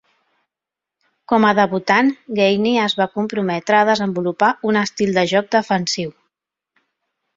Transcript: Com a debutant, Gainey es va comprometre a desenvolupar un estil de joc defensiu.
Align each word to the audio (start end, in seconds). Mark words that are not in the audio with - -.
Com 1.31 1.43
a 1.49 1.51
debutant, 1.59 2.09
Gainey 2.39 2.79
es 2.85 2.97
va 3.01 3.07
comprometre 3.19 3.79
a 3.81 3.85
desenvolupar 3.93 4.53
un 4.71 4.81
estil 4.85 5.15
de 5.19 5.27
joc 5.37 5.55
defensiu. 5.61 6.11